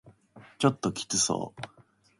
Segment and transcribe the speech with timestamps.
[0.57, 1.61] ちょっときつそう